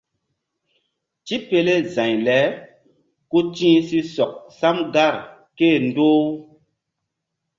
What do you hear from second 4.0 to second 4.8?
sɔk sam